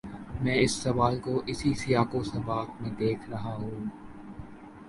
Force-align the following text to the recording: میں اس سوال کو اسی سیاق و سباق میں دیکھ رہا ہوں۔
میں 0.41 0.55
اس 0.55 0.71
سوال 0.71 1.19
کو 1.19 1.41
اسی 1.45 1.73
سیاق 1.73 2.15
و 2.15 2.23
سباق 2.23 2.81
میں 2.81 2.91
دیکھ 2.99 3.29
رہا 3.29 3.53
ہوں۔ 3.55 3.85